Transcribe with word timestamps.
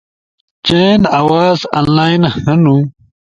چئین 0.65 1.01
آواز 1.19 1.59
انلائن 1.79 2.21
ہنو 2.41 2.77